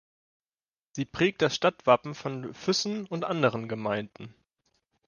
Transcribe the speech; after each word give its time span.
Sie 0.93 1.05
prägt 1.05 1.43
das 1.43 1.53
Stadtwappen 1.53 2.15
von 2.15 2.55
Füssen 2.55 3.05
und 3.05 3.23
anderen 3.23 3.67
Gemeinden. 3.67 4.33